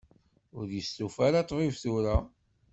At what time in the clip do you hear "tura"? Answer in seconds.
1.83-2.17